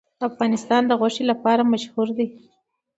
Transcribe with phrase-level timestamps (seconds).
[0.29, 2.27] افغانستان د غوښې لپاره مشهور دی.